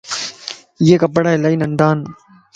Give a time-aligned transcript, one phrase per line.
[0.81, 1.97] ايي ڪپڙا الائي ننڍان